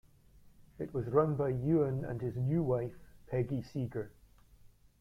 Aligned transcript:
It 0.79 0.95
was 0.95 1.05
run 1.05 1.35
by 1.35 1.49
Ewan 1.49 2.05
and 2.05 2.19
his 2.19 2.35
new 2.35 2.63
wife, 2.63 2.95
Peggy 3.27 3.61
Seeger. 3.61 4.09